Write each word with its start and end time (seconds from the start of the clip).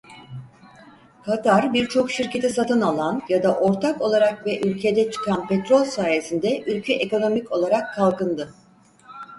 Katar 1.23 1.73
birçok 1.73 2.11
şirketi 2.11 2.49
satın 2.49 2.81
alan 2.81 3.21
ya 3.29 3.43
da 3.43 3.55
ortak 3.59 4.01
olarak 4.01 4.45
ve 4.45 4.59
ülkede 4.61 5.11
çıkan 5.11 5.47
petrol 5.47 5.83
sayesinde 5.83 6.61
ülke 6.63 6.93
ekonomik 6.93 7.51
olarak 7.51 7.93
kalkındı. 7.95 8.53